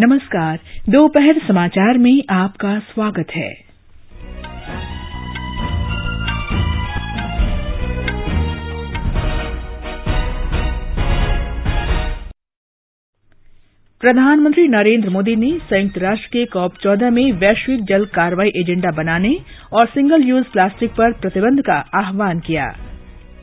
नमस्कार, 0.00 0.58
दोपहर 0.88 1.38
समाचार 1.48 1.98
में 1.98 2.22
आपका 2.30 2.78
स्वागत 2.78 3.30
है। 3.30 3.50
प्रधानमंत्री 14.00 14.68
नरेंद्र 14.68 15.10
मोदी 15.10 15.36
ने 15.36 15.50
संयुक्त 15.58 15.98
राष्ट्र 15.98 16.26
के 16.26 16.44
कॉप 16.44 16.76
चौदह 16.76 17.10
में 17.10 17.32
वैश्विक 17.32 17.84
जल 17.84 18.04
कार्रवाई 18.04 18.48
एजेंडा 18.56 18.90
बनाने 18.90 19.36
और 19.72 19.86
सिंगल 19.86 20.22
यूज़ 20.22 20.44
प्लास्टिक 20.52 20.90
पर 20.90 21.12
प्रतिबंध 21.12 21.60
का 21.60 21.78
आह्वान 21.94 22.40
किया। 22.40 22.66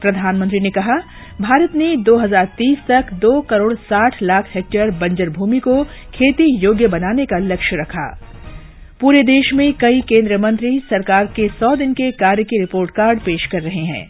प्रधानमंत्री 0.02 0.60
ने 0.60 0.70
कहा 0.70 0.98
भारत 1.42 1.76
ने 1.76 1.96
2030 1.98 2.78
तक 2.88 3.14
दो 3.14 3.42
करोड़ 3.42 3.74
साठ 3.74 4.24
लाख 4.24 4.48
हेक्टेयर 4.56 4.90
बंजर 4.92 5.30
भूमि 5.30 5.60
को 5.60 5.84
खेती 5.84 6.48
योग्य 6.60 6.88
बनाने 6.88 7.26
का 7.26 7.38
लक्ष्य 7.38 7.76
रखा। 7.76 8.08
पूरे 9.02 9.24
देश 9.24 9.52
में 9.54 9.74
कई 9.74 10.02
केंद्रीय 10.02 10.38
मंत्री 10.38 10.80
सरकार 10.80 11.26
के 11.26 11.48
सौ 11.48 11.76
दिन 11.76 11.94
के 11.94 12.12
कार्य 12.12 12.44
की 12.44 12.60
रिपोर्ट 12.60 12.92
कार्ड 12.92 13.20
पेश 13.20 13.46
कर 13.46 13.62
रहे 13.62 13.84
हैं। 13.86 14.08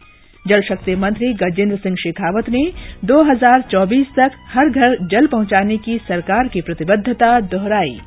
जल 0.47 0.61
शक्ति 0.61 0.95
मंत्री 0.95 1.33
गजेंद्र 1.33 1.77
सिंह 1.77 1.95
शेखावत 1.95 2.49
ने 2.49 2.71
2024 3.05 4.05
तक 4.16 4.31
हर 4.47 4.69
घर 4.69 4.97
जल 5.07 5.27
पहुँचाने 5.27 5.77
की 5.77 5.97
सरकार 5.97 6.47
की 6.47 6.61
प्रतिबद्धता 6.61 7.39
दोहराई। 7.39 7.99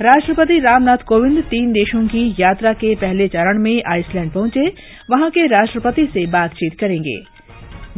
राष्ट्रपति 0.00 0.58
रामनाथ 0.58 0.96
कोविंद 0.96 1.42
तीन 1.42 1.72
देशों 1.72 2.06
की 2.06 2.34
यात्रा 2.40 2.72
के 2.72 2.94
पहले 2.94 3.28
चरण 3.28 3.62
में 3.62 3.82
आइसलैंड 3.92 4.32
पहुँचे, 4.32 4.66
वहाँ 5.10 5.30
के 5.30 5.46
राष्ट्रपति 5.46 6.06
से 6.06 6.26
बातचीत 6.26 6.78
करेंगे। 6.80 7.16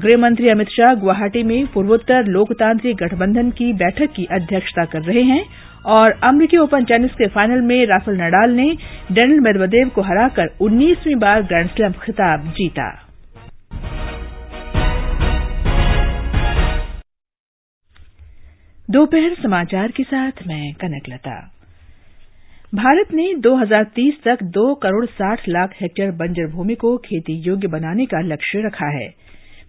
गृहमंत्री 0.01 0.49
अमित 0.49 0.69
शाह 0.69 0.95
गुवाहाटी 0.95 1.43
में 1.43 1.67
पूर्वोत्तर 1.67 2.27
लोकतांत्रिक 2.27 2.97
गठबंधन 2.97 3.51
की 3.51 3.73
बैठक 3.73 4.13
की 4.13 4.25
अध्यक्षता 4.31 4.85
कर 4.85 5.03
रहे 5.03 5.23
हैं 5.23 5.45
और 5.87 6.13
अमरीकी 6.23 6.57
ओपन 6.57 6.85
टेनिस 6.85 7.11
के 7.11 7.27
फाइनल 7.27 7.61
में 7.61 7.87
राफेल 7.87 8.15
नडाल 8.15 8.51
ने 8.51 8.67
डेनिल 9.13 9.41
मेदवेदेव 9.41 9.89
को 9.89 10.03
हराकर 10.03 10.49
उन्नीसवीं 10.61 11.15
बार 11.17 11.43
ग्रैंडस्लैम 11.43 11.93
खिताब 12.03 12.51
जीता। 12.51 12.91
दोपहर 18.91 19.35
समाचार 19.43 19.91
के 19.91 20.03
साथ 20.03 20.47
मैं 20.47 20.73
कनकलता 20.73 21.41
भारत 22.75 23.13
ने 23.15 23.35
2030 23.41 24.23
तक 24.25 24.43
दो 24.43 24.75
करोड़ 24.75 25.05
साठ 25.07 25.49
लाख 25.49 25.75
हेक्टेयर 25.83 26.11
बंजर 26.11 26.47
भूमि 26.53 26.75
को 26.75 26.97
खेती 26.97 27.43
योग्य 27.43 27.69
बनाने 27.69 28.07
का 28.07 28.21
लक्ष्य 28.21 28.63
रखा 28.67 28.87
है। 28.99 29.24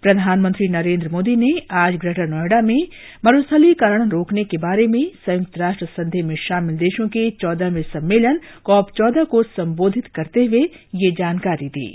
प्रधानमंत्री 0.05 0.67
नरेन्द्र 0.69 1.09
मोदी 1.11 1.35
ने 1.35 1.47
आज 1.83 1.95
ग्रेटर 2.01 2.27
नोएडा 2.29 2.59
में 2.61 2.81
मरूस्थलीकरण 3.23 4.09
रोकने 4.09 4.43
के 4.51 4.57
बारे 4.65 4.85
में 4.87 5.03
संयुक्त 5.25 5.57
राष्ट्र 5.57 5.85
संधि 5.93 6.21
में 6.27 6.35
शामिल 6.41 6.75
देशों 6.77 7.07
के 7.15 7.23
चौदहवें 7.43 7.81
सम्मेलन 7.93 8.39
कॉप 8.65 8.91
चौदह 8.97 9.23
को 9.31 9.41
संबोधित 9.55 10.07
करते 10.15 10.43
हुए 10.45 10.61
ये 11.03 11.11
जानकारी 11.19 11.69
दी। 11.77 11.87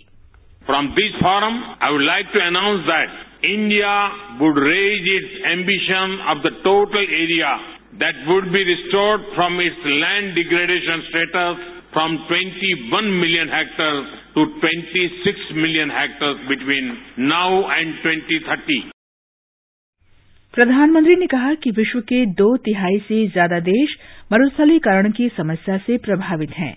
From 0.66 0.88
this 0.96 1.12
forum 1.20 1.62
I 1.82 1.92
would 1.92 2.02
like 2.02 2.32
to 2.34 2.40
announce 2.46 2.80
that 2.88 3.44
India 3.52 3.92
would 4.40 4.58
raise 4.64 5.08
its 5.14 5.36
ambition 5.52 6.18
of 6.32 6.42
the 6.48 6.52
total 6.64 7.06
area 7.20 7.56
that 8.02 8.24
would 8.26 8.50
be 8.56 8.64
restored 8.72 9.34
from 9.34 9.60
its 9.60 9.86
land 10.02 10.34
degradation 10.34 11.06
status 11.06 11.62
from 11.92 12.16
21 12.32 13.14
million 13.14 13.54
hectares 13.54 14.19
million 14.36 14.50
hectares 14.50 14.60
to 14.60 15.24
26 15.24 15.54
million 15.54 15.90
hectares 15.90 16.36
between 16.48 16.96
now 17.18 17.64
and 17.68 17.94
2030. 18.04 18.82
प्रधानमंत्री 20.54 21.16
ने 21.16 21.26
कहा 21.26 21.54
कि 21.54 21.70
विश्व 21.70 22.00
के 22.00 22.26
दो 22.26 22.56
तिहाई 22.56 22.98
से 22.98 23.26
ज़्यादा 23.26 23.60
देश 23.60 23.96
मरुस्थलीकरण 24.32 25.10
की 25.10 25.28
समस्या 25.28 25.78
से 25.78 25.96
प्रभावित 25.96 26.50
हैं। 26.50 26.76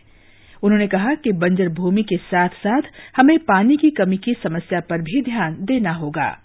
उन्होंने 0.64 0.88
कहा 0.88 1.16
कि 1.16 1.32
बंजर 1.32 1.70
भूमि 1.70 2.04
के 2.04 2.18
साथ 2.18 2.50
साथ 2.50 2.82
हमें 3.18 3.40
पानी 3.40 3.78
की 3.78 3.90
कमी 3.90 4.18
की 4.18 4.34
समस्या 4.34 4.80
पर 4.80 5.02
भी 5.02 5.22
ध्यान 5.22 5.58
देना 5.60 5.92
होगा। 5.92 6.40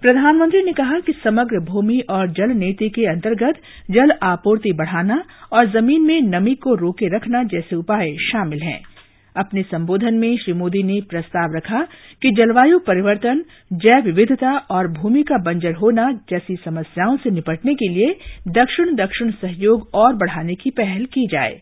प्रधानमंत्री 0.00 0.62
ने 0.62 0.72
कहा 0.72 1.00
कि 1.00 1.12
समग्र 1.12 1.60
भूमि 1.60 2.00
और 2.10 2.30
जल 2.30 2.50
नीति 2.50 2.88
के 2.88 3.06
अंतर्गत 3.06 3.60
जल 3.90 4.12
आपूर्ति 4.22 4.72
बढ़ाना 4.72 5.24
और 5.52 5.66
ज़मीन 5.66 6.02
में 6.02 6.20
नमी 6.22 6.54
को 6.54 6.74
रोके 6.74 7.16
रखना 7.16 7.42
जैसे 7.42 7.76
उपाय 7.76 8.16
शामिल 8.16 8.62
हैं। 8.62 8.97
अपने 9.38 9.62
संबोधन 9.62 10.14
में 10.14 10.36
श्री 10.36 10.52
मोदी 10.52 10.82
ने 10.82 11.00
प्रस्ताव 11.00 11.54
रखा 11.56 11.80
कि 12.22 12.30
जलवायु 12.30 12.78
परिवर्तन, 12.78 13.44
जैव 13.72 14.04
विविधता 14.04 14.56
और 14.70 14.88
भूमि 14.92 15.22
का 15.22 15.38
बंजर 15.42 15.74
होना 15.74 16.10
जैसी 16.30 16.56
समस्याओं 16.64 17.16
से 17.16 17.30
निपटने 17.30 17.74
के 17.74 17.88
लिए 17.88 18.14
दक्षिण 18.48 18.94
दक्षिण 18.94 19.30
सहयोग 19.30 19.88
और 19.94 20.14
बढ़ाने 20.14 20.54
की 20.54 20.70
पहल 20.70 21.04
की 21.04 21.26
जाए। 21.26 21.60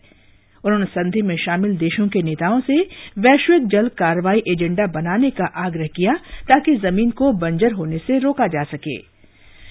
उन्होंने 0.65 0.87
संधि 0.87 1.23
में 1.23 1.37
शामिल 1.37 1.77
देशों 1.77 2.07
के 2.09 2.23
नेताओं 2.23 2.61
से 2.61 2.79
वैश्विक 3.19 3.67
जल 3.67 3.89
कार्रवाई 3.89 4.43
एजेंडा 4.49 4.87
बनाने 4.87 5.31
का 5.31 5.47
आग्रह 5.57 5.87
किया 5.87 6.15
ताकि 6.49 6.75
ज़मीन 6.77 7.11
को 7.11 7.33
बंजर 7.33 7.73
होने 7.73 7.99
से 7.99 8.19
रोका 8.19 8.47
जा 8.47 8.63
सके। 8.65 8.97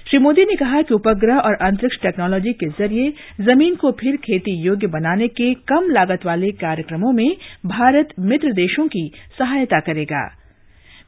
श्री 0.07 0.17
मोदी 0.19 0.43
ने 0.45 0.55
कहा 0.55 0.81
कि 0.81 0.93
उपग्रह 0.93 1.37
और 1.37 1.53
अंतरिक्ष 1.61 1.97
टेक्नोलॉजी 2.01 2.51
के 2.53 2.67
ज़रिए 2.69 3.13
ज़मीन 3.41 3.75
को 3.75 3.91
फिर 3.91 4.15
खेती 4.15 4.51
योग्य 4.63 4.87
बनाने 4.87 5.27
के 5.27 5.53
कम 5.69 5.89
लागत 5.89 6.25
वाले 6.25 6.51
कार्यक्रमों 6.59 7.11
में 7.11 7.29
भारत 7.65 8.09
मित्र 8.21 8.51
देशों 8.53 8.87
की 8.87 9.09
सहायता 9.39 9.79
करेगा। 9.79 10.21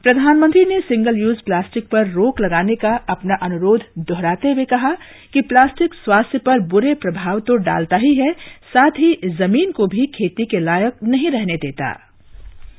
प्रधानमंत्री 0.04 0.64
ने 0.64 0.80
सिंगल 0.80 1.18
यूज़ 1.18 1.38
प्लास्टिक 1.46 1.86
पर 1.88 2.10
रोक 2.10 2.40
लगाने 2.40 2.74
का 2.74 2.94
अपना 3.08 3.36
अनुरोध 3.42 3.84
दोहराते 4.00 4.52
हुए 4.52 4.64
कहा 4.64 4.92
कि 5.32 5.40
प्लास्टिक 5.44 5.94
स्वास्थ्य 5.94 6.38
पर 6.38 6.60
बुरे 6.68 6.94
प्रभाव 6.96 7.40
तो 7.40 7.56
डालता 7.62 7.96
ही 7.96 8.14
है, 8.14 8.32
साथ 8.72 8.98
ही 8.98 9.14
ज़मीन 9.38 9.72
को 9.72 9.86
भी 9.86 10.06
खेती 10.14 10.44
के 10.44 10.60
लायक 10.60 10.94
नहीं 11.04 11.30
रहने 11.30 11.56
देता। 11.56 11.92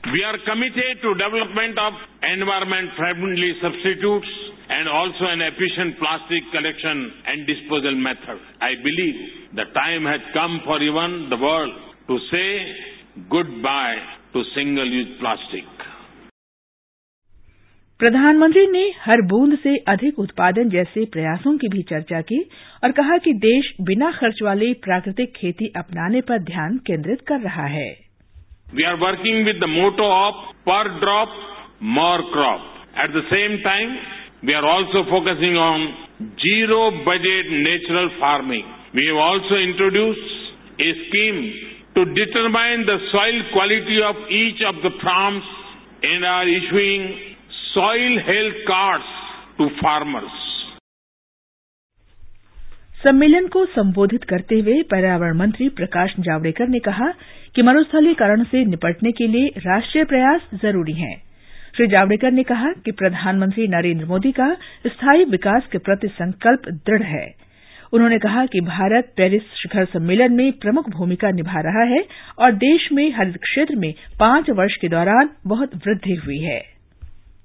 We 0.07 0.21
are 0.21 0.37
committed 0.37 1.01
to 1.01 1.11
development 1.13 1.79
of 1.79 2.25
environment 2.25 2.91
friendly 2.91 3.51
substitutes 3.53 4.29
and 4.71 4.87
also 4.87 5.29
an 5.31 5.41
efficient 5.41 5.97
plastic 5.99 6.49
collection 6.53 7.11
and 7.27 7.45
disposal 7.45 7.95
method 8.05 8.39
I 8.63 8.75
believe 8.75 9.19
the 9.55 9.65
time 9.75 10.07
has 10.07 10.31
come 10.33 10.57
for 10.65 10.83
even 10.83 11.19
the 11.29 11.39
world 11.41 11.73
to 12.07 12.19
say 12.19 12.43
goodbye 13.61 14.01
to 14.33 14.43
single 14.43 14.93
use 14.93 15.07
plastic 15.19 15.63
प्रधानमंत्री 17.99 18.67
ने 18.67 18.89
हर 19.01 19.21
बूंद 19.27 19.57
से 19.59 19.77
अधिक 19.87 20.19
उत्पादन 20.19 20.69
जैसे 20.69 21.05
प्रयासों 21.05 21.57
की 21.57 21.67
भी 21.67 21.81
चर्चा 21.89 22.21
की 22.21 22.43
और 22.83 22.91
कहा 22.91 23.17
कि 23.17 23.33
देश 23.33 23.73
बिना 23.81 24.11
खर्च 24.11 24.41
वाली 24.43 24.73
प्राकृतिक 24.73 25.33
खेती 25.35 25.73
अपनाने 25.77 26.21
पर 26.21 26.39
ध्यान 26.43 26.77
केंद्रित 26.77 27.21
कर 27.27 27.39
रहा 27.39 27.65
है। 27.67 28.08
We 28.69 28.85
are 28.85 29.01
working 29.01 29.45
with 29.49 29.57
the 29.59 29.65
motto 29.65 30.05
of 30.05 30.33
per 30.61 30.85
drop, 31.01 31.29
more 31.81 32.21
crop. 32.29 32.61
At 32.93 33.09
the 33.17 33.25
same 33.33 33.63
time, 33.65 33.97
we 34.45 34.53
are 34.53 34.65
also 34.65 35.09
focusing 35.09 35.57
on 35.57 35.77
zero 36.37 36.91
budget 37.01 37.49
natural 37.49 38.13
farming. 38.21 38.61
We 38.93 39.09
have 39.09 39.17
also 39.17 39.55
introduced 39.57 40.29
a 40.77 40.89
scheme 41.09 41.41
to 41.97 42.05
determine 42.13 42.85
the 42.85 42.97
soil 43.09 43.37
quality 43.57 43.99
of 44.05 44.15
each 44.29 44.61
of 44.61 44.75
the 44.85 44.93
farms 45.01 45.43
and 46.03 46.23
are 46.23 46.45
issuing 46.45 47.35
soil 47.73 48.13
health 48.21 48.59
cards 48.69 49.09
to 49.57 49.65
farmers. 49.81 50.38
सम्मेलन 53.07 53.47
को 53.47 53.65
संबोधित 53.65 54.23
करते 54.23 54.55
हुए 54.59 54.81
पर्यावरण 54.81 55.37
मंत्री 55.37 55.69
प्रकाश 55.69 56.13
जावड़ेकर 56.19 56.67
ने 56.67 56.79
कहा 56.79 57.13
कि 57.55 57.61
मरुस्थलीकरण 57.61 58.43
से 58.43 58.65
निपटने 58.65 59.11
के 59.11 59.27
लिए 59.27 59.47
राष्ट्रीय 59.47 60.03
प्रयास 60.03 60.41
ज़रूरी 60.55 60.93
हैं। 60.93 61.15
श्री 61.77 61.87
जावड़ेकर 61.87 62.31
ने 62.31 62.43
कहा 62.43 62.71
कि 62.71 62.91
प्रधानमंत्री 62.91 63.67
नरेंद्र 63.67 64.05
मोदी 64.05 64.31
का 64.31 64.53
स्थायी 64.87 65.23
विकास 65.23 65.67
के 65.71 65.77
प्रति 65.77 66.07
संकल्प 66.07 66.69
दृढ़ 66.69 67.03
है। 67.03 67.25
उन्होंने 67.93 68.19
कहा 68.19 68.45
कि 68.45 68.61
भारत 68.61 69.13
पेरिस 69.17 69.41
शिखर 69.41 69.85
सम्मेलन 69.85 70.33
में 70.33 70.51
प्रमुख 70.51 70.89
भूमिका 70.89 71.31
निभा 71.31 71.61
रहा 71.61 71.83
है 71.83 72.05
और 72.39 72.51
देश 72.51 72.89
में 72.93 73.11
हरित 73.15 73.37
क्षेत्र 73.37 73.75
में 73.75 73.93
पाँच 74.19 74.49
वर्ष 74.49 74.75
के 74.75 74.87
दौरान 74.87 75.29
बहुत 75.47 75.75
वृद्धि 75.75 76.15
हुई 76.15 76.39
है। 76.39 76.61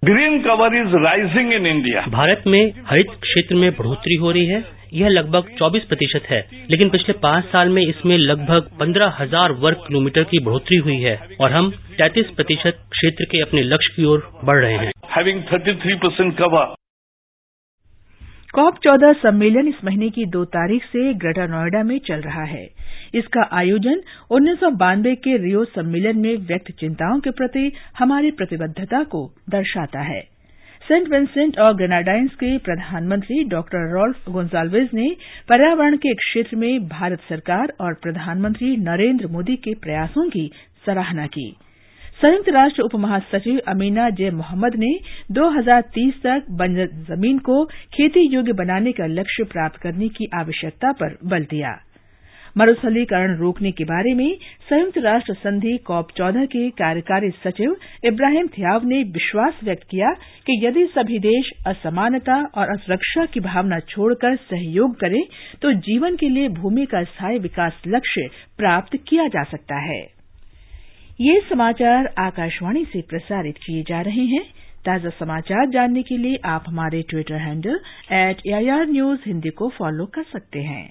Green 0.05 0.43
cover 0.43 0.77
is 0.77 0.97
rising 0.97 1.53
in 1.53 1.67
India 1.67 2.07
Bharat 2.09 2.43
में 2.47 2.73
हरित 2.87 3.07
क्षेत्र 3.21 3.55
में 3.55 3.71
बढ़ोतरी 3.71 4.15
हो 4.15 4.31
रही 4.31 4.47
है। 4.47 4.74
यह 4.95 5.09
लगभग 5.09 5.49
24 5.59 5.85
प्रतिशत 5.85 6.27
है 6.31 6.41
लेकिन 6.71 6.89
पिछले 6.89 7.13
पाँच 7.19 7.45
साल 7.45 7.69
में 7.69 7.83
इसमें 7.83 8.17
लगभग 8.19 8.71
पंद्रह 8.81 9.17
हज़ार 9.21 9.53
वर्ग 9.53 9.83
किलोमीटर 9.87 10.25
की 10.25 10.39
बढ़ोतरी 10.39 10.77
हुई 10.79 10.99
है 11.01 11.17
और 11.41 11.53
हम 11.53 11.71
33 12.01 12.35
प्रतिशत 12.37 12.79
क्षेत्र 12.91 13.25
के 13.25 13.41
अपने 13.41 13.63
लक्ष्य 13.63 13.93
की 13.97 14.05
ओर 14.05 14.31
बढ़ 14.45 14.59
रहे 14.59 14.77
हैं। 14.77 14.93
हैविंग 15.17 15.43
33 15.43 15.99
परसेंट 16.03 16.37
कवर 16.39 16.75
कॉप 18.55 18.77
चौदह 18.85 19.13
सम्मेलन 19.13 19.69
इस 19.69 19.85
महीने 19.85 20.09
की 20.11 20.25
दो 20.27 20.45
तारीख 20.45 20.85
से 20.85 21.13
ग्रेटर 21.15 21.49
नोएडा 21.49 21.83
में 21.83 21.99
चल 21.99 22.21
रहा 22.21 22.45
है। 22.45 22.65
इसका 23.15 23.49
आयोजन 23.53 24.03
उन्नीस 24.31 24.59
सौ 24.61 24.71
बानवे 24.71 25.15
के 25.15 25.37
रियो 25.37 25.65
सम्मेलन 25.65 26.19
में 26.19 26.37
व्यक्त 26.47 26.71
चिंताओं 26.81 27.21
के 27.21 27.31
प्रति 27.31 27.73
हमारी 27.99 28.31
प्रतिबद्धता 28.31 29.03
को 29.05 29.25
दर्शाता 29.51 30.01
है। 30.03 30.34
सेंट 30.89 31.09
विंसेंट 31.09 31.59
और 31.59 31.75
ग्रेनाडाइंस 31.75 32.31
के 32.31 32.57
प्रधानमंत्री 32.59 33.43
डॉक्टर 33.45 33.93
रॉल्फ 33.93 34.29
गोंजाल्वेज 34.31 34.89
ने 34.95 35.07
पर्यावरण 35.49 35.97
के 35.97 36.13
क्षेत्र 36.15 36.57
में 36.57 36.89
भारत 36.89 37.21
सरकार 37.29 37.73
और 37.81 37.95
प्रधानमंत्री 37.95 38.77
नरेंद्र 38.77 39.27
मोदी 39.27 39.57
के 39.57 39.75
प्रयासों 39.75 40.29
की 40.31 40.51
सराहना 40.87 41.27
की। 41.27 41.49
संयुक्त 42.21 42.49
राष्ट्र 42.49 42.83
उप 42.83 42.95
महासचिव 42.97 43.61
अमीना 43.69 44.11
जे 44.11 44.31
मोहम्मद 44.31 44.77
ने 44.77 44.93
2030 45.33 46.21
तक 46.23 46.51
बंजर 46.59 46.89
ज़मीन 47.09 47.39
को 47.39 47.65
खेती 47.95 48.29
योग्य 48.35 48.53
बनाने 48.53 48.93
का 48.93 49.07
लक्ष्य 49.07 49.45
प्राप्त 49.45 49.81
करने 49.81 50.09
की 50.09 50.29
आवश्यकता 50.35 50.93
पर 50.93 51.19
बल 51.25 51.45
दिया। 51.51 51.77
मरुस्थलीकरण 52.57 53.37
रोकने 53.37 53.71
के 53.73 53.85
बारे 53.85 54.13
में 54.15 54.37
संयुक्त 54.71 54.99
राष्ट्र 54.99 55.35
संधि 55.35 55.77
कॉप 55.87 56.11
चौदह 56.17 56.45
के 56.47 56.69
कार्यकारी 56.79 57.31
सचिव 57.45 57.77
इब्राहिम 58.05 58.47
थियाव 58.49 58.85
ने 58.85 59.03
विश्वास 59.13 59.61
व्यक्त 59.65 59.87
किया 59.91 60.13
कि 60.47 60.59
यदि 60.67 60.85
सभी 60.95 61.19
देश 61.19 61.51
असमानता 61.67 62.37
और 62.55 62.73
असुरक्षा 62.73 63.27
की 63.27 63.41
भावना 63.41 63.81
छोड़कर 63.89 64.37
सहयोग 64.37 64.99
करें 65.01 65.23
तो 65.63 65.73
जीवन 65.83 66.17
के 66.17 66.29
लिए 66.29 66.49
भूमि 66.55 66.87
का 66.87 67.03
स्थायी 67.05 67.39
विकास 67.39 67.83
लक्ष्य 67.87 68.29
प्राप्त 68.59 68.97
किया 69.09 69.27
जा 69.29 69.45
सकता 69.45 69.81
है। 69.83 70.01
ये 71.21 71.41
समाचार 71.51 72.13
आकाशवाणी 72.19 72.85
से 72.85 73.01
प्रसारित 73.01 73.57
किए 73.57 73.83
जा 73.83 74.01
रहे 74.01 74.25
हैं। 74.27 74.43
ताज़ा 74.87 75.11
समाचार 75.19 75.69
जानने 75.69 76.03
के 76.03 76.17
लिए 76.17 76.39
आप 76.47 76.65
हमारे 76.69 77.03
Twitter 77.11 77.41
handle 77.41 77.81
at 78.13 78.47
AIR 78.47 78.87
news 78.87 79.21
Hindi 79.27 79.51
को 79.51 79.69
फॉलो 79.79 80.07
कर 80.07 80.23
सकते 80.33 80.63
हैं। 80.63 80.85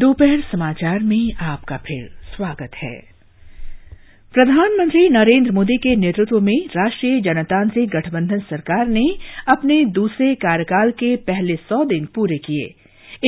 दोपहर 0.00 0.40
समाचार 0.40 0.98
में 0.98 1.32
आपका 1.42 1.76
फिर 1.76 2.08
स्वागत 2.36 2.74
है। 2.74 3.00
प्रधानमंत्री 4.34 5.08
नरेंद्र 5.08 5.50
मोदी 5.50 5.76
के 5.76 5.96
नेतृत्व 5.96 6.40
में 6.40 6.66
राष्ट्रीय 6.76 7.20
जनतांत्रिक 7.20 7.88
गठबंधन 7.88 8.38
सरकार 8.38 8.86
ने 8.86 9.04
अपने 9.48 9.84
दूसरे 9.84 10.34
कार्यकाल 10.34 10.90
के 10.90 11.16
पहले 11.16 11.56
सौ 11.56 11.84
दिन 11.84 12.04
पूरे 12.04 12.38
किए। 12.38 12.70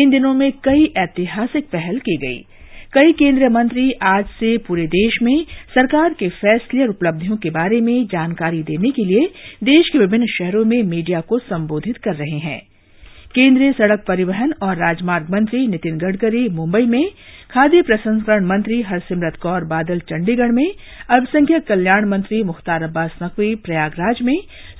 इन 0.02 0.10
दिनों 0.10 0.34
में 0.34 0.52
कई 0.52 0.92
ऐतिहासिक 0.96 1.64
पहल 1.64 1.98
की 1.98 2.16
गई। 2.16 2.38
कई 2.92 3.12
केंद्रीय 3.12 3.48
मंत्री 3.48 3.92
आज 3.92 4.24
से 4.24 4.58
पूरे 4.58 4.86
देश 4.86 5.22
में 5.22 5.44
सरकार 5.74 6.12
के 6.12 6.28
फैसले 6.28 6.82
और 6.82 6.88
उपलब्धियों 6.88 7.36
के 7.36 7.50
बारे 7.50 7.80
में 7.80 8.06
जानकारी 8.06 8.62
देने 8.62 8.90
के 8.90 9.04
लिए 9.04 9.28
देश 9.64 9.88
के 9.88 9.98
विभिन्न 9.98 10.26
शहरों 10.26 10.64
में 10.64 10.82
मीडिया 10.82 11.20
को 11.20 11.38
संबोधित 11.38 11.96
कर 11.96 12.14
रहे 12.14 12.38
हैं। 12.38 12.71
केंद्रीय 13.34 13.72
सड़क 13.72 14.02
परिवहन 14.08 14.52
और 14.62 14.76
राजमार्ग 14.76 15.26
मंत्री 15.30 15.66
नितिन 15.66 15.98
गडकरी 15.98 16.48
मुंबई 16.48 16.86
में, 16.86 17.04
खाद्य 17.50 17.80
प्रसंस्करण 17.82 18.44
मंत्री 18.46 18.80
हरसिमरत 18.82 19.36
कौर 19.42 19.64
बादल 19.64 19.98
चंडीगढ़ 20.00 20.50
में, 20.52 20.66
अल्पसंख्यक 21.10 21.66
कल्याण 21.66 22.08
मंत्री 22.08 22.42
मुख्तार 22.42 22.82
अब्बास 22.82 23.10
नकवी 23.22 23.54
प्रयागराज 23.64 24.22
में, 24.22 24.36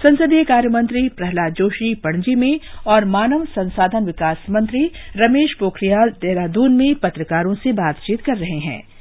संसदीय 0.06 0.44
कार्य 0.44 0.68
मंत्री 0.68 1.08
प्रहलाद 1.08 1.52
जोशी 1.52 1.94
पणजी 2.04 2.34
में 2.34 2.60
और 2.86 3.04
मानव 3.16 3.44
संसाधन 3.56 4.04
विकास 4.04 4.44
मंत्री 4.50 4.90
रमेश 5.16 5.54
पोखरियाल 5.60 6.10
देहरादून 6.22 6.76
में 6.76 6.94
पत्रकारों 6.94 7.54
से 7.54 7.72
बातचीत 7.72 8.20
कर 8.20 8.36
रहे 8.36 8.58
हैं। 8.58 8.91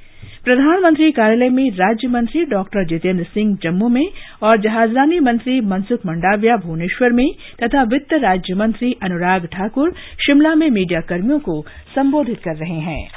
प्रधानमंत्री 0.43 1.11
कार्यालय 1.11 1.49
में 1.49 1.69
राज्य 1.71 2.07
मंत्री 2.07 2.43
डॉक्टर 2.45 2.85
जितेंद्र 2.85 3.23
सिंह 3.23 3.57
जम्मू 3.63 3.87
में 3.89 4.05
और 4.43 4.61
जहाजरानी 4.61 5.19
मंत्री 5.19 5.59
मनसुख 5.61 6.05
मंडाविया 6.05 6.55
भुवनेश्वर 6.57 7.11
में 7.11 7.27
तथा 7.63 7.83
वित्त 7.83 8.13
राज्य 8.13 8.53
मंत्री 8.53 8.91
अनुराग 9.03 9.45
ठाकुर 9.45 9.93
शिमला 10.25 10.55
में 10.55 10.69
मीडियाकर्मियों 10.69 11.39
को 11.39 11.61
संबोधित 11.95 12.39
कर 12.39 12.55
रहे 12.55 12.79
हैं। 12.79 13.07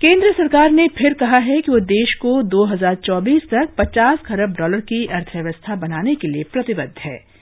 केंद्र 0.00 0.32
सरकार 0.32 0.70
ने 0.70 0.88
फिर 0.88 1.14
कहा 1.14 1.38
है 1.38 1.60
कि 1.60 1.72
वह 1.72 1.80
देश 1.80 2.14
को 2.14 2.42
2024 2.42 3.42
तक 3.50 3.74
50 3.78 4.18
खरब 4.26 4.54
डॉलर 4.58 4.80
की 4.80 5.06
अर्थव्यवस्था 5.06 5.76
बनाने 5.76 6.14
के 6.14 6.28
लिए 6.28 6.42
प्रतिबद्ध 6.52 6.92
है। 6.98 7.33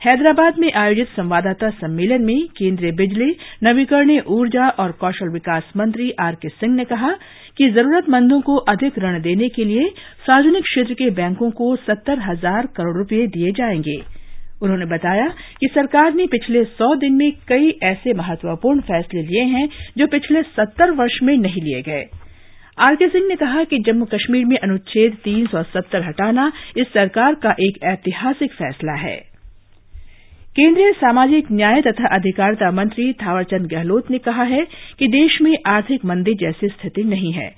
हैदराबाद 0.00 0.58
में 0.58 0.70
आयोजित 0.72 1.08
संवाददाता 1.08 1.68
सम्मेलन 1.70 2.22
में 2.24 2.46
केंद्रीय 2.58 2.92
बिजली, 2.92 3.34
नवीकरणीय 3.64 4.22
ऊर्जा 4.28 4.68
और 4.80 4.92
कौशल 4.92 5.28
विकास 5.28 5.72
मंत्री 5.76 6.10
आर 6.20 6.34
के 6.34 6.48
सिंह 6.48 6.74
ने 6.74 6.84
कहा 6.84 7.10
कि 7.56 7.68
जरूरतमंदों 7.70 8.40
को 8.40 8.56
अधिक 8.72 8.98
ऋण 8.98 9.20
देने 9.22 9.48
के 9.48 9.64
लिए 9.64 9.88
सार्वजनिक 10.26 10.64
क्षेत्र 10.64 10.94
के 10.94 11.10
बैंकों 11.10 11.50
को 11.50 11.74
सत्तर 11.78 12.20
हज़ार 12.20 12.66
करोड़ 12.66 12.96
रुपये 12.98 13.26
दिए 13.26 13.50
जाएँगे। 13.52 13.98
उन्होंने 14.62 14.86
बताया 14.86 15.28
कि 15.60 15.68
सरकार 15.74 16.14
ने 16.14 16.26
पिछले 16.26 16.64
सौ 16.64 16.94
दिन 16.96 17.12
में 17.12 17.30
कई 17.48 17.72
ऐसे 17.82 18.14
महत्वपूर्ण 18.14 18.80
फैसले 18.80 19.22
लिए 19.22 19.44
हैं 19.46 19.68
जो 19.98 20.06
पिछले 20.06 20.42
सत्तर 20.42 20.90
वर्ष 20.90 21.22
में 21.22 21.36
नहीं 21.36 21.62
लिए 21.62 21.82
गए। 21.82 22.04
आर 22.78 22.94
के 22.94 23.08
सिंह 23.08 23.26
ने 23.28 23.36
कहा 23.36 23.64
कि 23.64 23.78
जम्मू 23.78 24.04
कश्मीर 24.04 24.46
में 24.46 24.58
अनुच्छेद 24.58 25.16
तीन 25.24 25.46
सौ 25.46 25.62
सत्तर 25.62 26.08
हटाना 26.08 26.52
इस 26.76 26.92
सरकार 26.94 27.34
का 27.34 27.54
एक 27.60 27.84
ऐतिहासिक 27.84 28.52
फैसला 28.52 28.92
है। 28.92 29.29
केंद्रीय 30.56 30.92
सामाजिक 30.92 31.50
न्याय 31.52 31.80
तथा 31.80 32.08
अधिकारिता 32.14 32.70
मंत्री 32.70 33.12
थावरचंद 33.12 33.66
गहलोत 33.66 34.10
ने 34.10 34.18
कहा 34.18 34.42
है 34.42 34.66
कि 34.98 35.08
देश 35.08 35.38
में 35.42 35.56
आर्थिक 35.66 36.04
मंदी 36.04 36.34
जैसी 36.34 36.68
स्थिति 36.68 37.02
नहीं 37.02 37.32
है। 37.32 37.54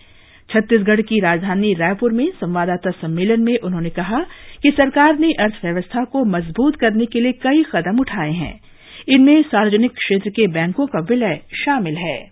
छत्तीसगढ़ 0.51 1.01
की 1.01 1.21
राजधानी 1.21 1.75
रायपुर 1.75 2.13
में 2.13 2.31
संवाददाता 2.31 2.91
सम्मेलन 2.91 3.41
में 3.41 3.59
उन्होंने 3.59 3.91
कहा 3.91 4.27
कि 4.63 4.71
सरकार 4.71 5.19
ने 5.19 5.33
अर्थव्यवस्था 5.33 6.05
को 6.05 6.25
मज़बूत 6.25 6.77
करने 6.77 7.07
के 7.07 7.21
लिए 7.21 7.33
कई 7.33 7.63
कदम 7.63 7.99
उठाए 7.99 8.33
हैं। 8.33 8.61
इनमें 9.09 9.43
सार्वजनिक 9.43 9.91
क्षेत्र 9.91 10.31
के 10.31 10.47
बैंकों 10.47 10.87
का 10.87 11.01
विलय 11.01 11.41
शामिल 11.65 11.97
है। 11.97 12.32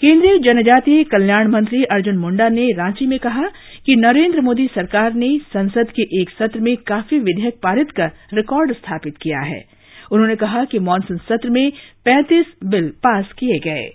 केंद्रीय 0.00 0.38
जनजातीय 0.38 1.02
कल्याण 1.04 1.46
मंत्री 1.48 1.82
अर्जुन 1.84 2.16
मुंडा 2.16 2.48
ने 2.48 2.72
रांची 2.72 3.06
में 3.06 3.18
कहा 3.18 3.46
कि 3.86 3.94
नरेंद्र 3.96 4.40
मोदी 4.40 4.66
सरकार 4.66 5.14
ने 5.14 5.28
संसद 5.38 5.90
के 5.90 6.02
एक 6.20 6.30
सत्र 6.30 6.60
में 6.60 6.76
काफ़ी 6.76 7.18
विधेयक 7.18 7.54
पारित 7.62 7.90
कर 7.90 8.10
रिकॉर्ड 8.34 8.72
स्थापित 8.72 9.16
किया 9.16 9.40
है। 9.40 9.64
उन्होंने 10.12 10.36
कहा 10.36 10.64
कि 10.64 10.78
मानसून 10.78 11.16
सत्र 11.18 11.50
में 11.50 11.70
पैंतीस 12.04 12.46
बिल 12.64 12.88
पास 12.88 13.32
किए 13.38 13.58
गए। 13.58 13.88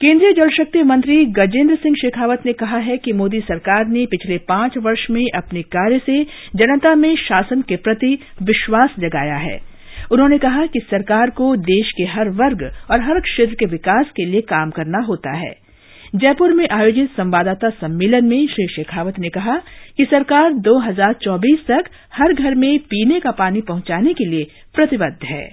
केंद्रीय 0.00 0.32
जल 0.32 0.48
शक्ति 0.48 0.82
मंत्री 0.82 1.24
गजेंद्र 1.24 1.76
सिंह 1.76 1.96
शेखावत 1.96 2.46
ने 2.46 2.52
कहा 2.52 2.78
है 2.78 2.96
कि 2.96 3.12
मोदी 3.12 3.40
सरकार 3.40 3.86
ने 3.86 4.06
पिछले 4.06 4.38
पाँच 4.38 4.78
वर्ष 4.78 5.06
में 5.10 5.24
अपने 5.34 5.62
कार्य 5.62 5.98
से 5.98 6.24
जनता 6.56 6.94
में 6.94 7.14
शासन 7.16 7.62
के 7.62 7.76
प्रति 7.76 8.18
विश्वास 8.42 8.94
जगाया 8.98 9.36
है। 9.36 9.69
उन्होंने 10.12 10.38
कहा 10.38 10.66
कि 10.66 10.78
सरकार 10.78 11.30
को 11.30 11.56
देश 11.56 11.92
के 11.96 12.02
हर 12.02 12.28
वर्ग 12.28 12.72
और 12.90 13.00
हर 13.00 13.20
क्षेत्र 13.20 13.54
के 13.54 13.66
विकास 13.66 14.06
के 14.16 14.24
लिए 14.24 14.40
काम 14.40 14.70
करना 14.70 14.98
होता 14.98 15.36
है। 15.36 15.70
जयपुर 16.14 16.52
में 16.52 16.68
आयोजित 16.68 17.10
संवाददाता 17.10 17.70
सम्मेलन 17.70 18.24
में 18.24 18.46
श्री 18.46 18.66
शेखावत 18.66 19.18
ने 19.18 19.28
कहा 19.28 19.56
कि 19.96 20.04
सरकार 20.04 20.52
2024 20.52 21.66
तक 21.68 21.84
हर 22.14 22.32
घर 22.32 22.54
में 22.54 22.78
पीने 22.78 23.20
का 23.20 23.30
पानी 23.30 23.60
पहुँचाने 23.60 24.12
के 24.12 24.24
लिए 24.24 24.46
प्रतिबद्ध 24.74 25.24
है। 25.24 25.44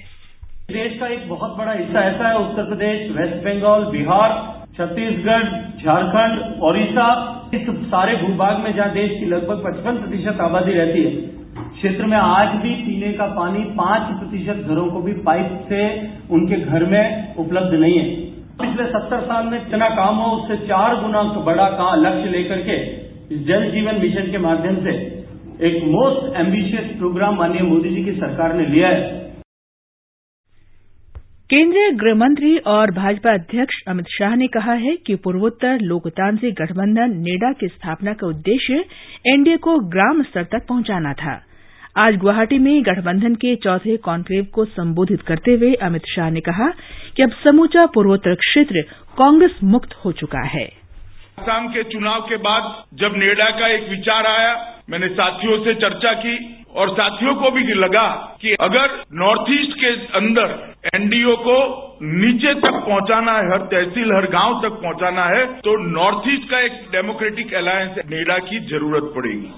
देश 0.71 0.99
का 0.99 1.07
एक 1.07 1.29
बहुत 1.29 1.57
बड़ा 1.57 1.71
हिस्सा 1.71 1.99
ऐसा 1.99 2.27
है, 2.27 2.37
उत्तर 2.37 2.63
प्रदेश, 2.63 3.11
वेस्ट 3.11 3.35
बंगाल, 3.35 3.83
बिहार, 3.83 4.57
छत्तीसगढ़, 4.77 5.43
झारखंड, 5.83 6.63
ओडिशा, 6.63 7.33
इस 7.53 7.61
सारे 7.69 8.15
भूभाग 8.15 8.57
में 8.57 8.75
जहाँ 8.75 8.91
देश 8.93 9.19
की 9.19 9.25
लगभग 9.25 9.63
पचपन 9.65 9.97
प्रतिशत 9.97 10.41
आबादी 10.41 10.71
रहती 10.71 11.03
है। 11.03 11.37
क्षेत्र 11.77 12.05
में 12.05 12.17
आज 12.17 12.55
भी 12.61 12.69
पीने 12.75 13.11
का 13.13 13.25
पानी 13.33 13.59
पाँच 13.73 14.05
प्रतिशत 14.19 14.61
घरों 14.67 14.85
को 14.91 15.01
भी 15.01 15.11
पाइप 15.25 15.49
से 15.69 15.81
उनके 16.29 16.57
घर 16.61 16.85
में 16.85 17.35
उपलब्ध 17.35 17.73
नहीं 17.73 17.97
है। 17.99 18.05
पिछले 18.61 18.85
सत्तर 18.85 19.21
साल 19.21 19.45
में 19.45 19.57
जितना 19.59 19.89
काम 19.89 20.15
हो 20.15 20.29
उससे 20.37 20.57
चार 20.67 20.95
गुना 21.01 21.21
बड़ा 21.45 21.69
का 21.71 21.93
लक्ष्य 21.95 22.29
लेकर 22.29 22.61
के 22.61 22.77
जल 23.45 23.69
जीवन 23.71 24.01
मिशन 24.01 24.31
के 24.31 24.37
माध्यम 24.37 24.75
से 24.83 24.95
एक 25.61 25.83
मोस्ट 25.85 26.35
एम्बिशियस 26.37 26.97
प्रोग्राम 26.97 27.37
माननीय 27.37 27.61
मोदी 27.61 27.89
जी 27.89 28.03
की 28.05 28.11
सरकार 28.11 28.53
ने 28.53 28.65
लिया 28.65 28.87
है। 28.87 29.15
केंद्रीय 31.49 31.91
गृहमंत्री 31.91 32.57
और 32.67 32.91
भाजपा 32.91 33.33
अध्यक्ष 33.33 33.81
अमित 33.87 34.05
शाह 34.09 34.35
ने 34.35 34.47
कहा 34.47 34.73
है 34.73 34.95
कि 34.97 35.15
पूर्वोत्तर 35.15 35.79
लोकतांत्रिक 35.81 36.53
गठबंधन 36.53 37.17
नेडा 37.21 37.51
की 37.51 37.67
स्थापना 37.67 38.13
का 38.13 38.27
उद्देश्य 38.27 38.83
एनडीए 39.27 39.57
को 39.57 39.77
ग्राम 39.89 40.23
स्तर 40.23 40.43
तक 40.43 40.67
पहुंचाना 40.69 41.13
था। 41.13 41.43
आज 41.97 42.15
गुवाहाटी 42.15 42.57
में 42.59 42.83
गठबंधन 42.85 43.35
के 43.35 43.55
चौथे 43.55 43.95
कॉन्क्लेव 43.97 44.43
को 44.53 44.65
संबोधित 44.67 45.21
करते 45.21 45.53
हुए 45.53 45.73
अमित 45.83 46.03
शाह 46.07 46.29
ने 46.29 46.41
कहा 46.41 46.67
कि 47.17 47.23
अब 47.23 47.31
समूचा 47.43 47.85
पूर्वोत्तर 47.95 48.35
क्षेत्र 48.35 48.81
कांग्रेस 49.17 49.55
मुक्त 49.65 49.95
हो 50.03 50.11
चुका 50.19 50.43
है। 50.49 50.65
आसाम 51.39 51.67
के 51.67 51.83
चुनाव 51.85 52.21
के 52.21 52.37
बाद 52.43 52.69
जब 52.99 53.17
नेडा 53.17 53.49
का 53.51 53.67
एक 53.69 53.89
विचार 53.89 54.25
आया, 54.27 54.53
मैंने 54.89 55.07
साथियों 55.09 55.57
से 55.63 55.73
चर्चा 55.77 56.13
की 56.15 56.37
और 56.75 56.93
साथियों 56.93 57.35
को 57.35 57.51
भी 57.51 57.73
लगा 57.75 58.07
कि 58.41 58.55
अगर 58.61 58.97
नॉर्थ 59.17 59.51
ईस्ट 59.51 59.77
के 59.81 59.93
अंदर 60.17 60.57
एनडीओ 60.95 61.35
को 61.41 61.59
नीचे 62.15 62.53
तक 62.55 62.83
पहुंचाना 62.85 63.31
है, 63.31 63.51
हर 63.51 63.69
तहसील, 63.71 64.11
हर 64.13 64.29
गाँव 64.31 64.61
तक 64.63 64.81
पहुंचाना 64.81 65.25
है 65.27 65.45
तो 65.61 65.77
नॉर्थ 65.91 66.29
ईस्ट 66.29 66.49
का 66.51 66.59
एक 66.61 66.83
डेमोक्रेटिक 66.91 67.53
अलायंस 67.55 68.05
नेडा 68.09 68.37
की 68.49 68.67
ज़रूरत 68.67 69.13
पड़ेगी। 69.15 69.49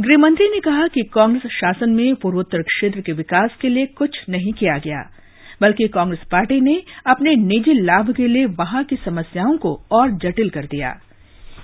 गृहमंत्री 0.00 0.48
ने 0.48 0.60
कहा 0.60 0.86
कि 0.88 1.00
कांग्रेस 1.12 1.52
शासन 1.52 1.90
में 1.90 2.14
पूर्वोत्तर 2.14 2.62
क्षेत्र 2.62 3.00
के 3.00 3.12
विकास 3.12 3.50
के 3.60 3.68
लिए 3.68 3.86
कुछ 3.86 4.24
नहीं 4.30 4.52
किया 4.52 4.78
गया, 4.78 5.10
बल्कि 5.60 5.88
कांग्रेस 5.88 6.20
पार्टी 6.32 6.60
ने 6.60 6.82
अपने 7.06 7.34
निजी 7.36 7.72
लाभ 7.74 8.12
के 8.12 8.26
लिए 8.26 8.44
वहाँ 8.44 8.84
की 8.84 8.96
समस्याओं 8.96 9.56
को 9.56 9.82
और 9.92 10.10
जटिल 10.10 10.50
कर 10.50 10.64
दिया। 10.64 10.88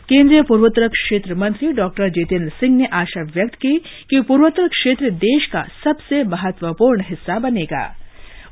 केंद्रीय 0.09 0.43
पूर्वोत्तर 0.43 0.89
क्षेत्र 0.89 1.35
मंत्री 1.35 1.73
डॉ. 1.73 1.89
जितेंद्र 1.89 2.49
सिंह 2.49 2.77
ने 2.77 2.87
आशा 2.87 3.23
व्यक्त 3.23 3.55
की 3.55 3.77
कि 4.11 4.21
पूर्वोत्तर 4.21 4.69
क्षेत्र 4.69 5.11
देश 5.11 5.47
का 5.47 5.63
सबसे 5.85 6.25
महत्वपूर्ण 6.25 7.01
हिस्सा 7.01 7.39
बनेगा। 7.39 7.95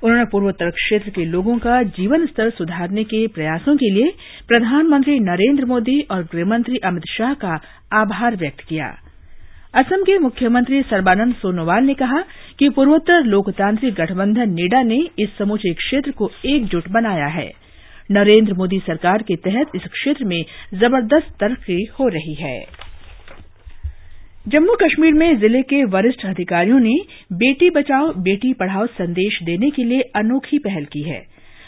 उन्होंने 0.03 0.25
पूर्वोत्तर 0.25 0.71
क्षेत्र 0.71 1.11
के 1.11 1.25
लोगों 1.25 1.59
का 1.59 1.83
जीवन 1.83 2.27
स्तर 2.27 2.51
सुधारने 2.51 3.05
के 3.05 3.27
प्रयासों 3.27 3.77
के 3.77 3.91
लिए 3.91 4.13
प्रधानमंत्री 4.49 5.19
नरेंद्र 5.21 5.65
मोदी 5.65 6.01
और 6.01 6.23
गृहमंत्री 6.23 6.77
अमित 6.77 7.03
शाह 7.19 7.35
का 7.35 7.61
आभार 7.93 8.37
व्यक्त 8.37 8.61
किया। 8.61 8.95
असम 9.77 10.03
के 10.03 10.17
मुख्यमंत्री 10.19 10.81
सर्बानंद 10.83 11.35
सोनोवाल 11.35 11.85
ने 11.85 11.95
कहा 11.95 12.21
कि 12.59 12.69
पूर्वोत्तर 12.69 13.25
लोकतांत्रिक 13.25 13.95
गठबंधन 13.95 14.51
नेडा 14.51 14.83
ने 14.83 14.99
इस 15.19 15.37
समूचे 15.39 15.73
क्षेत्र 15.73 16.11
को 16.11 16.31
एकजुट 16.45 16.89
बनाया 16.89 17.27
है। 17.27 17.51
नरेंद्र 18.11 18.55
मोदी 18.55 18.79
सरकार 18.79 19.23
के 19.23 19.37
तहत 19.37 19.75
इस 19.75 19.83
क्षेत्र 19.93 20.25
में 20.25 20.43
ज़बरदस्त 20.75 21.37
तरक्की 21.41 21.83
हो 22.01 22.09
रही 22.09 22.35
है। 22.35 22.59
जम्मू 24.49 24.77
कश्मीर 24.83 25.13
में 25.13 25.39
ज़िले 25.41 25.63
के 25.63 25.85
वरिष्ठ 25.85 26.27
अधिकारियों 26.27 26.79
ने 26.81 26.97
बेटी 27.35 27.71
बचाओ, 27.71 28.13
बेटी 28.13 28.53
पढ़ाओ 28.53 28.87
संदेश 28.87 29.43
देने 29.43 29.71
के 29.71 29.85
लिए 29.85 30.01
अनोखी 30.17 30.59
पहल 30.59 30.85
की 30.85 31.03
है। 31.03 31.25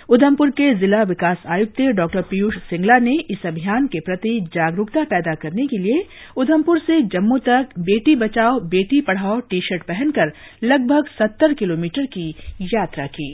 उधमपुर 0.09 0.51
के 0.51 0.75
जिला 0.75 1.03
विकास 1.03 1.43
आयुक्त 1.53 1.81
डॉ 1.97 2.07
पीयूष 2.21 2.55
सिंगला 2.69 2.99
ने 2.99 3.17
इस 3.31 3.45
अभियान 3.47 3.87
के 3.87 4.01
प्रति 4.01 4.31
जागरूकता 4.55 5.03
पैदा 5.05 5.35
करने 5.43 5.67
के 5.67 5.79
लिए 5.79 6.05
उधमपुर 6.37 6.79
से 6.79 7.01
जम्मू 7.15 7.39
तक 7.49 7.75
बेटी 7.89 8.15
बचाओ, 8.17 8.61
बेटी 8.61 9.01
पढ़ाओ 9.01 9.39
टी 9.51 9.61
शर्ट 9.61 9.83
पहनकर 9.83 10.33
लगभग 10.65 11.09
सत्तर 11.19 11.55
किलोमीटर 11.55 12.07
की 12.07 12.29
यात्रा 12.75 13.07
की। 13.07 13.31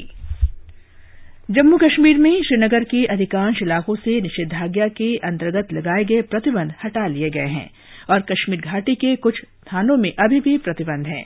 जम्मू 1.50 1.76
कश्मीर 1.76 2.19
में 2.19 2.43
श्रीनगर 2.43 2.85
के 2.85 3.04
अधिकांश 3.07 3.62
इलाकों 3.62 3.95
से 3.95 4.21
निषेधाज्ञा 4.21 4.88
के 4.99 5.14
अंतर्गत 5.28 5.73
लगाए 5.73 6.04
गए 6.04 6.23
प्रतिबंध 6.31 6.75
हटा 6.85 7.07
लिए 7.07 7.31
गए 7.31 7.49
हैं 7.49 7.69
और 8.11 8.21
कश्मीर 8.31 8.61
घाटी 8.61 8.95
के 8.95 9.14
कुछ 9.16 9.40
स्थानों 9.40 9.97
में 9.97 10.11
अभी 10.25 10.40
भी 10.40 10.57
प्रतिबंध 10.59 11.07
हैं। 11.07 11.25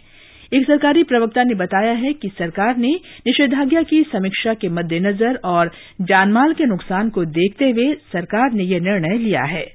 एक 0.55 0.67
सरकारी 0.67 1.03
प्रवक्ता 1.03 1.45
ने 1.45 1.55
बताया 1.55 1.93
है 1.93 2.13
कि 2.13 2.29
सरकार 2.29 2.77
ने 2.77 3.01
निषेधाज्ञा 3.27 3.83
की 3.83 4.03
समीक्षा 4.03 4.55
के 4.55 4.69
मद्देनजर 4.69 5.35
और 5.45 5.71
जानमाल 6.01 6.53
के 6.53 6.65
नुकसान 6.65 7.11
को 7.11 7.25
देखते 7.25 7.71
हुए 7.71 7.95
सरकार 7.95 8.53
ने 8.53 8.65
यह 8.65 8.81
निर्णय 8.81 9.19
लिया 9.19 9.43
है। 9.43 9.67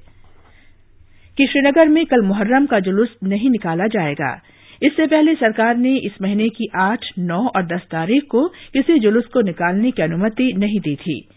कि 1.38 1.46
श्रीनगर 1.46 1.88
में 1.88 2.06
कल 2.06 2.22
मुहर्रम 2.22 2.66
का 2.66 2.80
जुलूस 2.80 3.16
नहीं 3.24 3.50
निकाला 3.50 3.86
जाएगा। 3.86 4.40
इससे 4.82 5.06
पहले 5.06 5.34
सरकार 5.34 5.76
ने 5.76 5.96
इस 5.96 6.12
महीने 6.22 6.48
की 6.48 6.68
आठ, 6.76 7.04
नौ 7.18 7.46
और 7.56 7.66
दस 7.66 7.80
तारीख 7.90 8.22
को 8.30 8.48
किसी 8.48 8.98
जुलूस 8.98 9.26
को 9.26 9.40
निकालने 9.40 9.90
की 9.90 10.02
अनुमति 10.02 10.52
नहीं 10.56 10.80
दी 10.80 10.96
थी। 10.96 11.28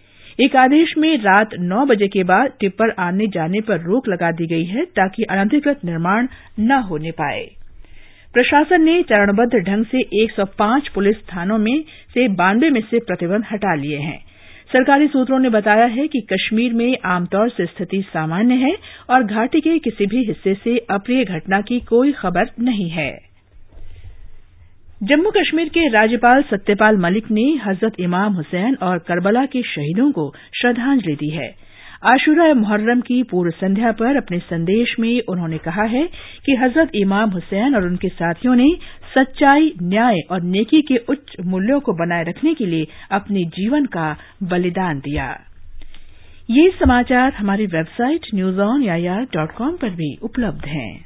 एक 0.41 0.56
आदेश 0.56 0.94
में 0.98 1.17
रात 1.17 1.50
नौ 1.60 1.86
बजे 1.86 2.08
के 2.08 2.24
बाद 2.24 2.50
टिप्पर 2.60 2.96
आने 3.00 3.27
जाने 3.27 3.62
पर 3.62 3.77
रोक 3.77 4.08
लगा 4.08 4.32
दी 4.32 4.46
गई 4.46 4.65
है 4.65 4.86
ताकि 4.86 5.24
अनधिकृत 5.24 5.86
निर्माण 5.86 6.27
न 6.60 6.72
होने 6.72 7.12
पाए। 7.12 7.56
प्रशासन 8.34 8.81
ने 8.81 9.01
चरणबद्ध 9.03 9.53
ढंग 9.55 9.86
से 9.86 10.01
105 10.24 10.88
पुलिस 10.88 11.17
थानों 11.17 11.57
में 11.57 11.84
से 12.13 12.27
बानवे 12.27 12.69
में 12.69 12.81
से 12.81 13.00
प्रतिबंध 13.00 13.46
हटा 13.51 13.75
लिए 13.75 13.98
हैं। 13.98 14.17
सरकारी 14.74 15.07
सूत्रों 15.07 15.39
ने 15.39 15.50
बताया 15.50 15.86
है 15.86 16.07
कि 16.07 16.19
कश्मीर 16.34 16.74
में 16.74 16.98
आमतौर 17.05 17.50
से 17.50 17.65
स्थिति 17.65 18.01
सामान्य 18.01 18.55
है 18.55 18.75
और 19.10 19.24
घाटी 19.24 19.62
के 19.62 19.77
किसी 19.79 20.05
भी 20.05 20.25
हिस्से 20.27 20.53
से 20.53 20.77
अप्रिय 20.91 21.24
घटना 21.25 21.62
की 21.62 21.79
कोई 21.79 22.12
खबर 22.12 22.50
नहीं 22.60 22.89
है। 22.89 23.12
जम्मू 25.03 25.31
कश्मीर 25.31 25.69
के 25.69 25.88
राज्यपाल 25.89 26.41
सत्यपाल 26.41 26.98
मलिक 26.98 27.31
ने 27.31 27.60
हज़रत 27.65 28.00
इमाम 28.00 28.34
हुसैन 28.34 28.75
और 28.75 28.98
करबला 28.98 29.46
के 29.46 29.62
शहीदों 29.62 30.12
को 30.12 30.34
श्रद्धांजलि 30.62 31.15
दी 31.15 31.29
है। 31.29 31.66
आशुरा 32.07 32.53
मुहर्रम 32.53 33.01
की 33.01 33.23
पूर्व 33.23 33.51
संध्या 33.51 33.91
पर 33.91 34.17
अपने 34.17 34.39
संदेश 34.39 34.95
में 34.99 35.21
उन्होंने 35.29 35.57
कहा 35.57 35.83
है 35.83 36.09
कि 36.45 36.55
हज़रत 36.55 36.91
इमाम 36.95 37.29
हुसैन 37.29 37.75
और 37.75 37.85
उनके 37.85 38.07
साथियों 38.07 38.55
ने 38.55 38.77
सच्चाई, 39.15 39.73
न्याय 39.83 40.19
और 40.31 40.41
नेकी 40.41 40.81
के 40.81 40.97
उच्च 40.97 41.35
मूल्यों 41.45 41.79
को 41.79 41.93
बनाए 41.93 42.23
रखने 42.23 42.53
के 42.53 42.65
लिए 42.65 42.87
अपने 43.11 43.43
जीवन 43.43 43.85
का 43.85 44.17
बलिदान 44.43 44.99
दिया। 44.99 45.39
ये 46.49 46.69
समाचार 46.69 47.33
हमारी 47.33 47.65
website 47.65 48.25
news 48.35 48.59
on 48.59 48.83
air 48.83 49.23
dot 49.23 49.51
com 49.51 49.77
पर 49.77 49.89
भी 49.89 50.15
उपलब्ध 50.15 50.65
हैं। 50.65 51.05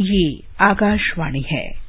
ये 0.00 0.42
आकाशवाणी 0.60 1.40
है। 1.40 1.87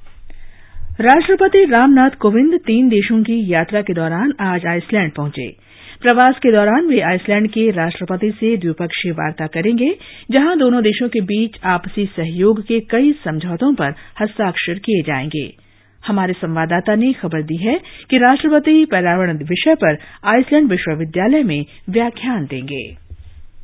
राष्ट्रपति 1.01 1.63
रामनाथ 1.65 2.10
कोविंद 2.10 2.53
तीन 2.60 2.88
देशों 2.89 3.24
की 3.24 3.53
यात्रा 3.53 3.82
के 3.82 3.94
दौरान 3.94 4.34
आज 4.39 4.65
आइसलैंड 4.65 5.12
पहुँचे। 5.12 5.48
प्रवास 6.01 6.36
के 6.36 6.51
दौरान 6.51 6.88
वे 6.88 7.00
आइसलैंड 7.01 7.48
के 7.50 7.70
राष्ट्रपति 7.72 8.32
से 8.32 8.58
द्विपक्षीय 8.58 9.12
वार्ता 9.12 9.48
करेंगे, 9.48 9.98
जहाँ 10.32 10.58
दोनों 10.58 10.84
देशों 10.84 11.10
के 11.10 11.22
बीच 11.22 11.60
आपसी 11.65 12.06
सहयोग 12.06 12.62
के 12.62 12.79
कई 12.79 13.12
समझौतों 13.25 13.74
पर 13.74 13.94
हस्ताक्षर 14.22 14.79
किए 14.79 15.01
जाएँगे। 15.01 15.53
हमारे 16.08 16.34
संवाददाता 16.34 16.96
ने 16.96 17.13
खबर 17.13 17.41
दी 17.41 17.58
है 17.58 17.79
कि 18.10 18.18
राष्ट्रपति 18.18 18.86
पर्यावरण 18.86 19.38
विषय 19.38 19.75
पर 19.75 19.98
आइसलैंड 20.25 20.70
विश्वविद्यालय 20.70 21.44
में 21.44 21.65
व्याख्यान 21.89 22.46
देंगे। 22.46 23.09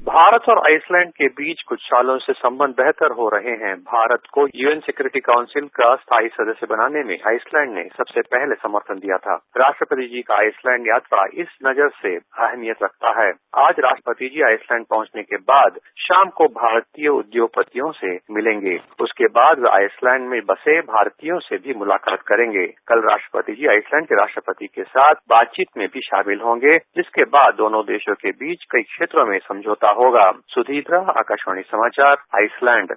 भारत 0.06 0.50
और 0.50 0.60
आइसलैंड 0.60 1.12
के 1.12 1.28
बीच 1.38 1.62
कुछ 1.68 1.80
सालों 1.82 2.18
से 2.18 2.34
संबंध 2.34 2.74
बेहतर 2.78 3.12
हो 3.12 3.28
रहे 3.30 3.54
हैं। 3.62 3.74
भारत 3.84 4.28
को 4.34 4.46
यूएन 4.56 4.80
सिक्योरिटी 4.80 5.20
काउंसिल 5.20 5.68
का 5.76 5.96
स्थायी 5.96 6.28
सदस्य 6.28 6.68
बनाने 6.70 7.04
में 7.04 7.16
आइसलैंड 7.28 7.74
ने 7.74 7.84
सबसे 7.98 8.22
पहले 8.34 8.56
समर्थन 8.56 9.00
दिया 9.00 9.18
था। 9.18 9.36
राष्ट्रपति 9.58 10.06
जी 10.08 10.22
का 10.22 10.36
आइसलैंड 10.36 10.88
यात्रा 10.88 11.24
इस 11.34 11.56
नज़र 11.66 11.90
से 12.02 12.16
अहमियत 12.16 12.84
रखता 12.84 13.14
है। 13.22 13.32
आज 13.64 13.80
राष्ट्रपति 13.80 14.30
जी 14.36 14.44
आइसलैंड 14.50 14.86
पहुँचने 14.86 15.24
के 15.24 15.38
बाद 15.46 15.80
शाम 16.06 16.30
को 16.30 16.48
भारतीय 16.60 17.08
उद्योगपतियों 17.08 17.92
से 17.92 18.14
मिलेंगे। 18.32 18.78
उसके 19.02 19.28
बाद 19.40 19.60
वे 19.60 19.70
आइसलैंड 19.72 20.30
में 20.30 20.40
बसे 20.46 20.80
भारतीयों 20.92 21.40
से 21.40 21.58
भी 21.58 21.74
मुलाकात 21.74 22.22
करेंगे। 22.28 22.68
कल 22.88 23.04
राष्ट्रपति 23.10 23.56
जी 23.56 23.68
आइसलैंड 23.68 24.08
के 24.08 24.16
राष्ट्रपति 24.16 24.68
के 24.68 24.84
साथ 24.84 25.26
बातचीत 25.30 25.78
में 25.78 25.88
भी 25.88 26.02
शामिल 26.02 26.42
होंगे, 26.42 26.78
जिसके 26.78 27.24
बाद 27.32 27.56
दोनों 27.56 27.84
देशों 27.86 28.16
के 28.16 28.32
बीच 28.38 28.66
कई 28.72 28.82
क्षेत्रों 28.84 29.26
में 29.26 29.38
समझौता 29.40 29.94
होगा। 29.96 30.32
सुधीन्द्रा 30.50 31.00
आकाशवाणी 31.00 31.62
समाचार, 31.62 32.12
आइसलैंड। 32.12 32.90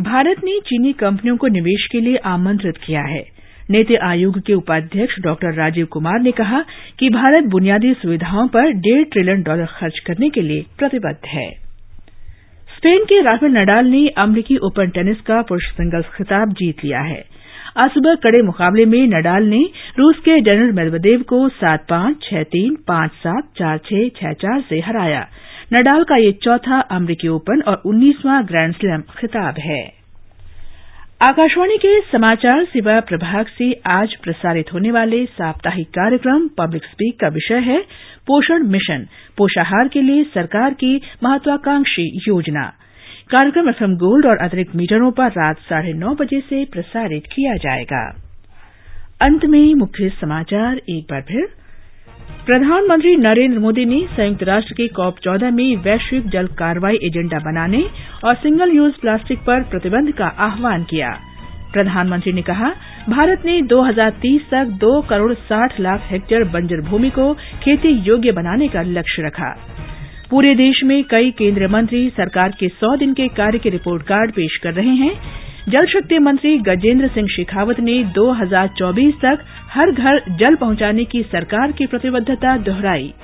भारत 0.00 0.36
ने 0.44 0.60
चीनी 0.60 0.92
कंपनियों 0.92 1.36
को 1.36 1.46
निवेश 1.46 1.88
के 1.92 2.00
लिए 2.00 2.16
आमंत्रित 2.16 2.76
किया 2.76 3.00
है। 3.00 3.40
नीति 3.70 3.94
आयोग 3.94 4.40
के 4.40 4.54
उपाध्यक्ष 4.54 5.14
डॉक्टर 5.20 5.54
राजीव 5.54 5.86
कुमार 5.86 6.20
ने 6.20 6.32
कहा 6.32 6.64
कि 6.98 7.10
भारत 7.10 7.44
बुनियादी 7.44 7.94
सुविधाओं 7.94 8.48
पर 8.48 8.70
डेढ़ 8.70 9.04
ट्रिलियन 9.04 9.42
डॉलर 9.42 9.66
खर्च 9.66 9.98
करने 9.98 10.30
के 10.30 10.40
लिए 10.40 10.64
प्रतिबद्ध 10.78 11.26
है। 11.26 11.50
स्पेन 12.76 13.04
के 13.04 13.22
राफेल 13.22 13.50
नडाल 13.50 13.86
ने 13.86 14.08
अमरीकी 14.08 14.56
ओपन 14.56 14.90
टेनिस 14.90 15.20
का 15.20 15.42
पुरुष 15.42 15.64
सिंगल्स 15.64 16.06
खिताब 16.06 16.52
जीत 16.52 16.84
लिया 16.84 17.00
है। 17.00 17.39
आज 17.78 17.90
सुबह 17.90 18.14
कड़े 18.14 18.42
मुकाबले 18.42 18.84
में 18.84 19.06
नडाल 19.06 19.44
ने 19.44 19.58
रूस 19.98 20.16
के 20.18 20.38
डेनिल 20.40 20.72
मेदवेदेव 20.72 21.22
को 21.22 21.48
सात 21.48 21.84
पाँच, 21.90 22.16
छह 22.22 22.42
तीन, 22.42 22.74
पाँच 22.88 23.10
सात, 23.10 23.44
चार 23.58 23.78
छह 23.78 24.08
छह 24.08 24.32
चार 24.32 24.60
से 24.68 24.80
हराया। 24.80 25.20
नडाल 25.72 26.04
का 26.04 26.16
यह 26.16 26.32
चौथा 26.42 26.80
अमरीकी 26.80 27.28
ओपन 27.28 27.60
और 27.60 27.82
उन्नीसवां 27.86 28.42
ग्रैंड 28.44 28.74
स्लैम 28.74 29.02
खिताब 29.18 29.58
है। 29.58 29.80
आकाशवाणी 31.22 31.76
के 31.76 32.00
समाचार 32.00 32.64
सेवा 32.64 33.00
प्रभाग 33.00 33.46
से 33.58 33.72
आज 33.92 34.14
प्रसारित 34.14 34.72
होने 34.74 34.90
वाले 34.90 35.24
साप्ताहिक 35.24 35.88
कार्यक्रम 35.88 36.48
पब्लिक 36.48 36.84
स्पीक 36.84 37.20
का 37.20 37.28
विषय 37.28 37.58
है 37.60 37.80
पोषण 38.26 38.66
मिशन, 38.66 39.06
पोषाहार 39.36 39.88
के 39.88 40.02
लिए 40.02 40.24
सरकार 40.24 40.74
की 40.74 41.00
महत्वाकांक्षी 41.24 42.10
योजना। 42.28 42.72
कार्यक्रम 43.30 43.68
एफएम 43.68 43.94
गोल्ड 43.94 44.26
और 44.26 44.36
अतिरिक्त 44.36 44.76
मीटरों 44.76 45.10
पर 45.12 45.28
रात 45.28 45.56
साढ़े 45.58 45.92
नौ 45.92 46.14
बजे 46.14 46.40
से 46.40 46.64
प्रसारित 46.64 47.22
किया 47.26 47.54
जाएगा। 47.54 48.22
अंत 49.22 49.44
में 49.44 49.74
मुख्य 49.74 50.08
समाचार, 50.08 50.76
एक 50.76 51.04
बार 51.10 51.22
फिर। 51.22 51.48
प्रधानमंत्री 52.46 53.16
नरेंद्र 53.16 53.58
मोदी 53.58 53.84
ने 53.84 54.08
संयुक्त 54.16 54.42
राष्ट्र 54.42 54.74
के 54.74 54.88
कॉप 54.88 55.18
चौदह 55.18 55.50
में 55.50 55.76
वैश्विक 55.76 56.28
जल 56.28 56.46
कार्रवाई 56.46 56.94
एजेंडा 56.94 57.38
बनाने 57.38 57.84
और 58.24 58.34
सिंगल 58.34 58.70
यूज़ 58.70 58.94
प्लास्टिक 59.00 59.38
पर 59.38 59.62
प्रतिबंध 59.62 60.12
का 60.12 60.26
आह्वान 60.26 60.84
किया। 60.84 61.10
प्रधानमंत्री 61.72 62.32
ने 62.32 62.42
कहा, 62.42 62.72
भारत 63.08 63.42
ने 63.44 63.62
2030 63.62 64.40
तक 64.50 64.64
दो 64.64 65.02
करोड़ 65.02 65.34
साठ 65.34 65.80
लाख 65.80 66.02
हेक्टेयर 66.10 66.44
बंजर 66.44 66.80
भूमि 66.80 67.10
को 67.10 67.34
खेती 67.34 67.88
योग्य 67.88 68.32
बनाने 68.32 68.68
का 68.68 68.82
लक्ष्य 68.82 69.22
रखा। 69.22 69.58
पूरे 70.30 70.54
देश 70.54 70.80
में 70.84 71.04
कई 71.04 71.30
केंद्रीय 71.30 71.68
मंत्री 71.68 72.10
सरकार 72.10 72.50
के 72.60 72.68
सौ 72.68 72.96
दिन 72.96 73.14
के 73.14 73.28
कार्य 73.28 73.58
के 73.58 73.68
रिपोर्ट 73.68 74.02
कार्ड 74.02 74.30
पेश 74.30 74.56
कर 74.56 74.72
रहे 74.72 74.94
हैं। 74.94 75.20
जल 75.68 75.86
शक्ति 75.86 76.18
मंत्री 76.18 76.58
गजेंद्र 76.58 77.08
सिंह 77.08 77.28
शेखावत 77.28 77.80
ने 77.80 78.04
2024 78.04 79.14
तक 79.22 79.38
हर 79.72 79.90
घर 79.90 80.22
जल 80.30 80.54
पहुँचाने 80.54 81.04
की 81.04 81.22
सरकार 81.22 81.72
की 81.72 81.86
प्रतिबद्धता 81.86 82.56
दोहराई। 82.56 83.14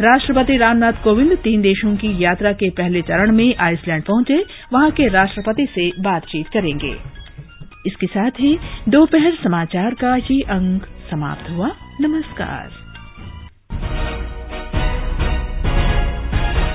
राष्ट्रपति 0.00 0.56
रामनाथ 0.56 0.92
कोविंद 1.04 1.38
तीन 1.38 1.60
देशों 1.60 1.96
की 1.96 2.24
यात्रा 2.24 2.52
के 2.52 2.70
पहले 2.70 3.02
चरण 3.02 3.32
में 3.32 3.54
आइसलैंड 3.56 4.02
पहुँचे, 4.02 4.44
वहाँ 4.72 4.90
के 4.90 5.08
राष्ट्रपति 5.08 5.66
से 5.74 5.90
बातचीत 6.00 6.48
करेंगे। 6.48 6.96
दोपहर 8.88 9.32
समाचार 9.44 9.94
का 9.94 10.16
ये 10.16 10.40
अंक 10.40 10.82
समाप्त 10.82 11.50
हुआ। 11.50 11.70
नमस्कार। 12.00 12.79